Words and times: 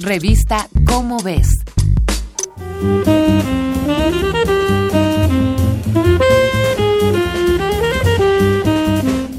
Revista 0.00 0.68
Cómo 0.86 1.18
ves. 1.22 1.48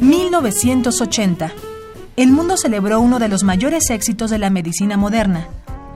1980. 0.00 1.52
El 2.16 2.30
mundo 2.30 2.56
celebró 2.56 3.00
uno 3.00 3.18
de 3.18 3.28
los 3.28 3.42
mayores 3.42 3.90
éxitos 3.90 4.30
de 4.30 4.38
la 4.38 4.48
medicina 4.48 4.96
moderna. 4.96 5.48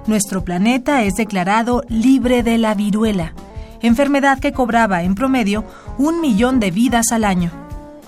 Nuestro 0.09 0.45
planeta 0.45 1.05
es 1.05 1.15
declarado 1.15 1.85
libre 1.89 2.43
de 2.43 2.59
la 2.59 2.75
viruela, 2.75 3.35
enfermedad 3.81 4.41
que 4.41 4.53
cobraba 4.53 5.05
en 5.05 5.15
promedio 5.15 5.65
un 5.99 6.21
millón 6.21 6.59
de 6.59 6.73
vidas 6.73 7.13
al 7.13 7.23
año. 7.23 7.53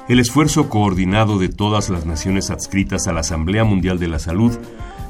El 0.08 0.18
esfuerzo 0.18 0.68
coordinado 0.68 1.38
de 1.38 1.48
todas 1.48 1.90
las 1.90 2.06
naciones 2.06 2.50
adscritas 2.50 3.06
a 3.06 3.12
la 3.12 3.20
Asamblea 3.20 3.62
Mundial 3.62 4.00
de 4.00 4.08
la 4.08 4.18
Salud 4.18 4.58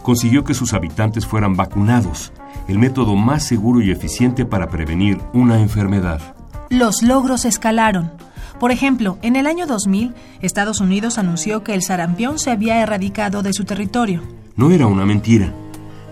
consiguió 0.03 0.45
que 0.45 0.55
sus 0.55 0.75
habitantes 0.75 1.27
fueran 1.27 1.57
vacunados, 1.57 2.33
el 2.69 2.79
método 2.79 3.17
más 3.17 3.45
seguro 3.45 3.83
y 3.83 3.91
eficiente 3.91 4.45
para 4.45 4.69
prevenir 4.69 5.19
una 5.33 5.61
enfermedad. 5.61 6.35
Los 6.69 7.03
logros 7.03 7.45
escalaron. 7.45 8.13
Por 8.59 8.73
ejemplo, 8.73 9.19
en 9.23 9.37
el 9.37 9.47
año 9.47 9.67
2000, 9.67 10.15
Estados 10.43 10.81
Unidos 10.81 11.19
anunció 11.19 11.65
que 11.65 11.75
el 11.75 11.83
sarampión 11.83 12.39
se 12.39 12.51
había 12.51 12.81
erradicado 12.81 13.43
de 13.43 13.53
su 13.53 13.65
territorio. 13.65 14.23
No 14.57 14.71
era 14.71 14.87
una 14.87 15.07
mentira. 15.07 15.53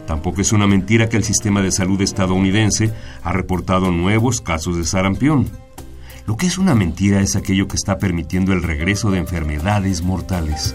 Tampoco 0.07 0.41
es 0.41 0.53
una 0.53 0.67
mentira 0.67 1.11
que 1.11 1.19
el 1.19 1.25
sistema 1.25 1.61
de 1.61 1.71
salud 1.71 2.01
estadounidense 2.01 2.95
ha 3.23 3.33
reportado 3.33 3.91
nuevos 3.91 4.41
casos 4.41 4.79
de 4.79 4.85
sarampión. 4.85 5.51
Lo 6.27 6.37
que 6.37 6.47
es 6.47 6.57
una 6.57 6.75
mentira 6.75 7.21
es 7.21 7.37
aquello 7.37 7.69
que 7.69 7.77
está 7.77 7.99
permitiendo 7.99 8.53
el 8.53 8.63
regreso 8.63 9.11
de 9.11 9.19
enfermedades 9.19 10.03
mortales. 10.03 10.75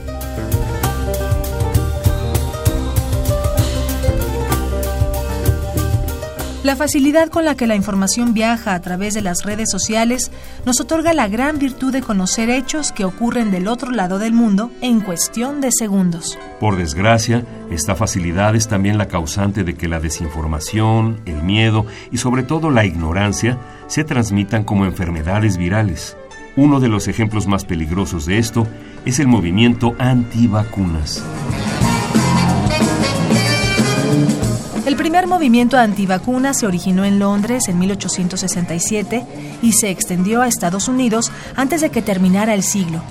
La 6.63 6.77
facilidad 6.77 7.27
con 7.27 7.43
la 7.43 7.55
que 7.55 7.67
la 7.67 7.75
información 7.75 8.33
viaja 8.33 8.73
a 8.73 8.81
través 8.81 9.13
de 9.13 9.21
las 9.21 9.43
redes 9.43 9.69
sociales 9.69 10.31
nos 10.65 10.79
otorga 10.79 11.13
la 11.13 11.27
gran 11.27 11.59
virtud 11.59 11.91
de 11.91 12.01
conocer 12.01 12.49
hechos 12.49 12.93
que 12.93 13.03
ocurren 13.03 13.51
del 13.51 13.67
otro 13.67 13.91
lado 13.91 14.17
del 14.17 14.31
mundo 14.31 14.71
en 14.79 15.01
cuestión 15.01 15.59
de 15.59 15.71
segundos. 15.73 16.39
Por 16.61 16.77
desgracia, 16.77 17.43
esta 17.69 17.95
facilidad 17.95 18.55
es 18.55 18.69
también 18.69 18.97
la 18.97 19.09
causante 19.09 19.65
de 19.65 19.75
que 19.75 19.89
la 19.89 19.99
desinformación, 19.99 21.19
el 21.25 21.43
miedo 21.43 21.85
y 22.13 22.17
sobre 22.17 22.43
todo 22.43 22.71
la 22.71 22.85
ignorancia 22.85 23.57
se 23.87 24.05
transmitan 24.05 24.63
como 24.63 24.85
enfermedades 24.85 25.57
virales. 25.57 26.15
Uno 26.55 26.79
de 26.79 26.87
los 26.87 27.09
ejemplos 27.09 27.45
más 27.45 27.65
peligrosos 27.65 28.25
de 28.25 28.37
esto 28.37 28.65
es 29.03 29.19
el 29.19 29.27
movimiento 29.27 29.95
antivacunas. 29.99 31.21
El 34.93 34.97
primer 34.97 35.25
movimiento 35.25 35.75
antivacunas 35.75 36.59
se 36.59 36.67
originó 36.67 37.03
en 37.03 37.17
Londres 37.17 37.67
en 37.67 37.79
1867 37.79 39.25
y 39.63 39.73
se 39.73 39.89
extendió 39.89 40.43
a 40.43 40.47
Estados 40.47 40.87
Unidos 40.87 41.31
antes 41.55 41.81
de 41.81 41.89
que 41.89 42.03
terminara 42.03 42.53
el 42.53 42.61
siglo. 42.61 43.01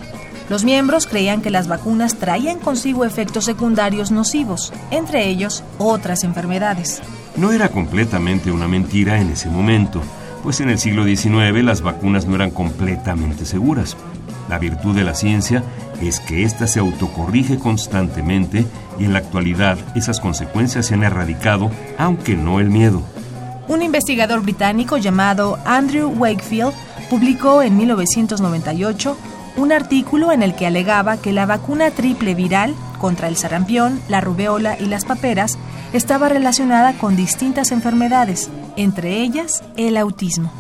Los 0.49 0.63
miembros 0.63 1.09
creían 1.09 1.43
que 1.43 1.51
las 1.51 1.67
vacunas 1.67 2.15
traían 2.15 2.61
consigo 2.61 3.05
efectos 3.05 3.47
secundarios 3.47 4.13
nocivos, 4.13 4.73
entre 4.93 5.27
ellos 5.27 5.65
otras 5.79 6.23
enfermedades. 6.23 7.03
No 7.35 7.51
era 7.51 7.69
completamente 7.69 8.53
una 8.53 8.69
mentira 8.69 9.21
en 9.21 9.31
ese 9.31 9.51
momento, 9.51 10.03
pues 10.43 10.61
en 10.61 10.69
el 10.69 10.79
siglo 10.79 11.05
XIX 11.05 11.63
las 11.63 11.83
vacunas 11.83 12.27
no 12.27 12.35
eran 12.35 12.51
completamente 12.51 13.45
seguras. 13.45 13.97
La 14.49 14.59
virtud 14.59 14.95
de 14.95 15.05
la 15.05 15.15
ciencia 15.15 15.63
es 16.01 16.21
que 16.21 16.43
ésta 16.43 16.67
se 16.67 16.81
autocorrige 16.81 17.59
constantemente 17.59 18.67
y 18.99 19.05
en 19.05 19.13
la 19.13 19.21
actualidad 19.21 19.79
esas 19.95 20.21
consecuencias 20.21 20.87
se 20.87 20.95
han 20.95 21.05
erradicado, 21.05 21.71
aunque 21.97 22.37
no 22.37 22.61
el 22.61 22.71
miedo. 22.71 23.03
Un 23.69 23.83
investigador 23.83 24.43
británico 24.43 24.97
llamado 24.97 25.59
Andrew 25.65 26.09
Wakefield 26.11 26.73
publicó 27.09 27.63
en 27.63 27.77
1998 27.77 29.17
un 29.57 29.73
artículo 29.73 30.33
en 30.33 30.43
el 30.43 30.55
que 30.55 30.67
alegaba 30.67 31.19
que 31.19 31.33
la 31.33 31.47
vacuna 31.47 31.91
triple 31.91 32.35
viral 32.35 32.75
contra 32.99 33.29
el 33.29 33.37
sarampión, 33.37 34.01
la 34.09 34.21
rubeola 34.21 34.77
y 34.79 34.87
las 34.87 35.05
paperas 35.05 35.59
estaba 35.93 36.29
relacionada 36.29 36.95
con 36.95 37.17
distintas 37.17 37.73
enfermedades, 37.73 38.51
entre 38.77 39.23
ellas 39.23 39.63
el 39.77 39.97
autismo. 39.97 40.51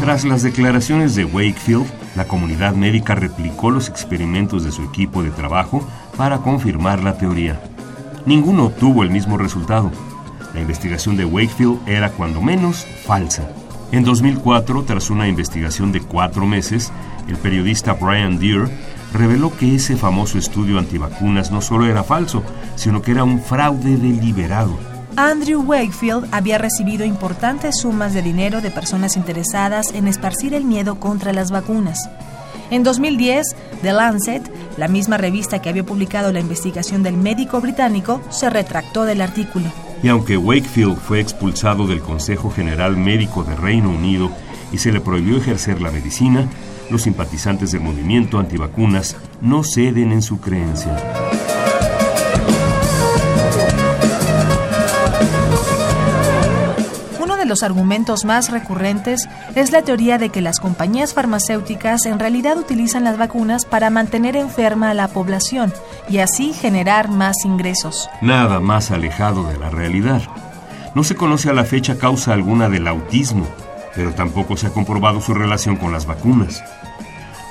Tras 0.00 0.24
las 0.24 0.42
declaraciones 0.42 1.14
de 1.16 1.24
Wakefield, 1.24 1.86
la 2.14 2.26
comunidad 2.26 2.74
médica 2.74 3.14
replicó 3.14 3.70
los 3.70 3.88
experimentos 3.88 4.64
de 4.64 4.72
su 4.72 4.84
equipo 4.84 5.22
de 5.22 5.30
trabajo 5.30 5.86
para 6.16 6.38
confirmar 6.38 7.02
la 7.02 7.18
teoría. 7.18 7.60
Ninguno 8.24 8.66
obtuvo 8.66 9.02
el 9.02 9.10
mismo 9.10 9.36
resultado. 9.36 9.90
La 10.54 10.60
investigación 10.60 11.16
de 11.16 11.24
Wakefield 11.24 11.86
era 11.86 12.10
cuando 12.10 12.40
menos 12.40 12.86
falsa. 13.04 13.50
En 13.92 14.04
2004, 14.04 14.84
tras 14.84 15.10
una 15.10 15.28
investigación 15.28 15.92
de 15.92 16.00
cuatro 16.00 16.46
meses, 16.46 16.92
el 17.28 17.36
periodista 17.36 17.92
Brian 17.94 18.38
Deere 18.38 18.68
reveló 19.16 19.56
que 19.56 19.74
ese 19.74 19.96
famoso 19.96 20.38
estudio 20.38 20.78
antivacunas 20.78 21.50
no 21.50 21.60
solo 21.60 21.86
era 21.86 22.04
falso, 22.04 22.42
sino 22.74 23.02
que 23.02 23.12
era 23.12 23.24
un 23.24 23.40
fraude 23.40 23.96
deliberado. 23.96 24.76
Andrew 25.16 25.62
Wakefield 25.62 26.28
había 26.30 26.58
recibido 26.58 27.04
importantes 27.04 27.80
sumas 27.80 28.12
de 28.12 28.20
dinero 28.20 28.60
de 28.60 28.70
personas 28.70 29.16
interesadas 29.16 29.92
en 29.94 30.08
esparcir 30.08 30.52
el 30.52 30.64
miedo 30.64 31.00
contra 31.00 31.32
las 31.32 31.50
vacunas. 31.50 32.10
En 32.70 32.82
2010, 32.82 33.56
The 33.82 33.92
Lancet, 33.92 34.42
la 34.76 34.88
misma 34.88 35.16
revista 35.16 35.62
que 35.62 35.68
había 35.68 35.86
publicado 35.86 36.32
la 36.32 36.40
investigación 36.40 37.02
del 37.02 37.16
médico 37.16 37.60
británico, 37.60 38.20
se 38.28 38.50
retractó 38.50 39.04
del 39.04 39.20
artículo. 39.20 39.66
Y 40.02 40.08
aunque 40.08 40.36
Wakefield 40.36 40.98
fue 40.98 41.20
expulsado 41.20 41.86
del 41.86 42.00
Consejo 42.00 42.50
General 42.50 42.96
Médico 42.96 43.44
de 43.44 43.54
Reino 43.54 43.88
Unido 43.90 44.30
y 44.72 44.78
se 44.78 44.92
le 44.92 45.00
prohibió 45.00 45.38
ejercer 45.38 45.80
la 45.80 45.90
medicina, 45.90 46.46
los 46.90 47.02
simpatizantes 47.02 47.72
del 47.72 47.80
movimiento 47.80 48.38
antivacunas 48.38 49.16
no 49.40 49.62
ceden 49.64 50.12
en 50.12 50.22
su 50.22 50.40
creencia. 50.40 50.96
los 57.46 57.62
argumentos 57.62 58.24
más 58.24 58.50
recurrentes 58.50 59.28
es 59.54 59.72
la 59.72 59.82
teoría 59.82 60.18
de 60.18 60.28
que 60.28 60.40
las 60.40 60.60
compañías 60.60 61.14
farmacéuticas 61.14 62.06
en 62.06 62.18
realidad 62.18 62.58
utilizan 62.58 63.04
las 63.04 63.16
vacunas 63.16 63.64
para 63.64 63.90
mantener 63.90 64.36
enferma 64.36 64.90
a 64.90 64.94
la 64.94 65.08
población 65.08 65.72
y 66.08 66.18
así 66.18 66.52
generar 66.52 67.08
más 67.08 67.36
ingresos. 67.44 68.10
Nada 68.20 68.60
más 68.60 68.90
alejado 68.90 69.44
de 69.44 69.58
la 69.58 69.70
realidad. 69.70 70.22
No 70.94 71.04
se 71.04 71.14
conoce 71.14 71.50
a 71.50 71.52
la 71.52 71.64
fecha 71.64 71.98
causa 71.98 72.32
alguna 72.32 72.68
del 72.68 72.86
autismo, 72.88 73.46
pero 73.96 74.12
tampoco 74.12 74.56
se 74.56 74.68
ha 74.68 74.70
comprobado 74.70 75.20
su 75.20 75.34
relación 75.34 75.76
con 75.76 75.90
las 75.90 76.06
vacunas. 76.06 76.62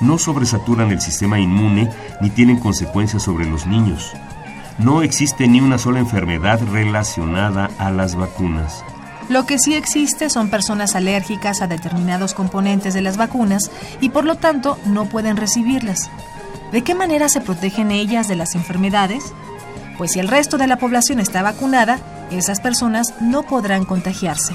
No 0.00 0.16
sobresaturan 0.16 0.90
el 0.92 1.00
sistema 1.00 1.40
inmune 1.40 1.90
ni 2.20 2.30
tienen 2.30 2.60
consecuencias 2.60 3.24
sobre 3.24 3.46
los 3.46 3.66
niños. 3.66 4.12
No 4.78 5.02
existe 5.02 5.48
ni 5.48 5.60
una 5.60 5.78
sola 5.78 5.98
enfermedad 5.98 6.60
relacionada 6.70 7.70
a 7.78 7.90
las 7.90 8.14
vacunas. 8.14 8.84
Lo 9.28 9.44
que 9.44 9.58
sí 9.58 9.74
existe 9.74 10.30
son 10.30 10.50
personas 10.50 10.94
alérgicas 10.94 11.60
a 11.60 11.66
determinados 11.66 12.32
componentes 12.32 12.94
de 12.94 13.02
las 13.02 13.16
vacunas 13.16 13.70
y 14.00 14.10
por 14.10 14.24
lo 14.24 14.36
tanto 14.36 14.78
no 14.86 15.06
pueden 15.06 15.36
recibirlas. 15.36 16.10
¿De 16.70 16.82
qué 16.82 16.94
manera 16.94 17.28
se 17.28 17.40
protegen 17.40 17.90
ellas 17.90 18.28
de 18.28 18.36
las 18.36 18.54
enfermedades? 18.54 19.32
Pues 19.98 20.12
si 20.12 20.20
el 20.20 20.28
resto 20.28 20.58
de 20.58 20.66
la 20.66 20.76
población 20.76 21.18
está 21.18 21.42
vacunada, 21.42 21.98
esas 22.30 22.60
personas 22.60 23.14
no 23.20 23.42
podrán 23.42 23.84
contagiarse. 23.84 24.54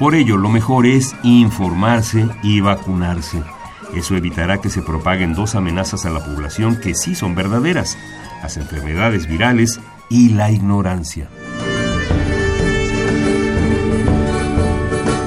Por 0.00 0.14
ello, 0.14 0.38
lo 0.38 0.48
mejor 0.48 0.86
es 0.86 1.14
informarse 1.22 2.26
y 2.42 2.60
vacunarse. 2.60 3.42
Eso 3.94 4.16
evitará 4.16 4.58
que 4.58 4.70
se 4.70 4.80
propaguen 4.80 5.34
dos 5.34 5.54
amenazas 5.54 6.06
a 6.06 6.10
la 6.10 6.24
población 6.24 6.80
que 6.80 6.94
sí 6.94 7.14
son 7.14 7.34
verdaderas, 7.34 7.98
las 8.42 8.56
enfermedades 8.56 9.26
virales 9.26 9.78
y 10.08 10.30
la 10.30 10.50
ignorancia. 10.50 11.28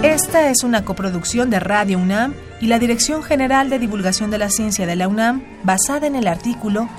Esta 0.02 0.50
es 0.50 0.64
una 0.64 0.84
coproducción 0.84 1.52
de 1.52 1.60
Radio 1.60 2.00
UNAM 2.00 2.34
y 2.60 2.66
la 2.66 2.80
Dirección 2.80 3.22
General 3.22 3.70
de 3.70 3.78
Divulgación 3.78 4.32
de 4.32 4.40
la 4.40 4.50
Ciencia 4.50 4.88
de 4.88 4.96
la 4.96 5.08
UNAM, 5.08 5.44
basada 5.64 6.08
en 6.08 6.16
el 6.16 6.26
artículo 6.26 6.90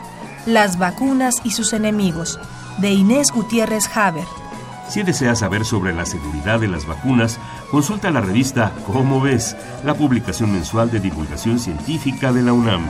Las 0.47 0.79
vacunas 0.79 1.35
y 1.43 1.51
sus 1.51 1.73
enemigos, 1.73 2.39
de 2.79 2.93
Inés 2.93 3.33
Gutiérrez 3.33 3.91
Haber. 3.97 4.44
Si 4.89 5.03
deseas 5.03 5.41
saber 5.41 5.65
sobre 5.65 5.93
la 5.93 6.07
seguridad 6.07 6.61
de 6.61 6.69
las 6.69 6.87
vacunas, 6.87 7.39
consulta 7.71 8.11
la 8.11 8.21
revista 8.21 8.73
Cómo 8.87 9.21
ves, 9.21 9.57
la 9.85 9.95
publicación 9.95 10.53
mensual 10.53 10.91
de 10.91 11.01
divulgación 11.01 11.59
científica 11.59 12.33
de 12.33 12.43
la 12.43 12.53
UNAM. 12.53 12.87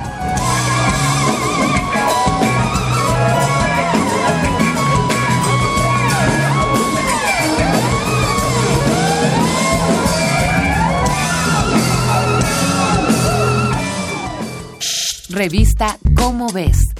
Revista 15.34 15.98
Cómo 16.14 16.46
ves. 16.52 16.93